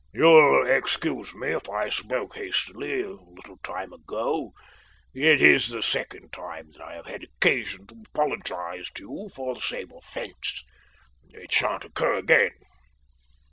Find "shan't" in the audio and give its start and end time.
11.51-11.85